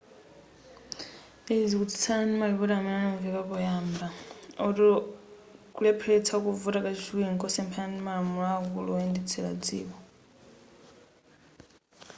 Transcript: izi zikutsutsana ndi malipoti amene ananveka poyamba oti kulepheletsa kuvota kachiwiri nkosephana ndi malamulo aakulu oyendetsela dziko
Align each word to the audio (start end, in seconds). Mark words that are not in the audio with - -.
izi 1.53 1.65
zikutsutsana 1.71 2.21
ndi 2.25 2.35
malipoti 2.41 2.73
amene 2.75 2.97
ananveka 3.01 3.41
poyamba 3.49 4.07
oti 4.65 4.83
kulepheletsa 5.75 6.35
kuvota 6.43 6.85
kachiwiri 6.85 7.29
nkosephana 7.33 7.87
ndi 7.91 8.01
malamulo 8.05 8.41
aakulu 8.53 8.89
oyendetsela 8.93 9.51
dziko 9.63 9.97